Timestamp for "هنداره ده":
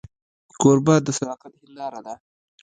1.61-2.13